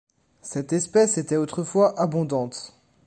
Cette 0.41 0.73
espèce 0.73 1.19
était 1.19 1.37
autrefois 1.37 1.93
abondante. 1.99 2.73